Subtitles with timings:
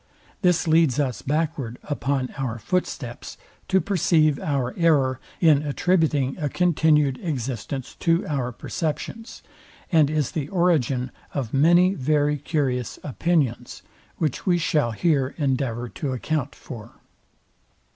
[0.41, 7.19] This leads us backward upon our footsteps to perceive our error in attributing a continued
[7.21, 9.43] existence to our perceptions,
[9.91, 13.83] and is the origin of many very curious opinions,
[14.17, 16.93] which we shall here endeavour to account for.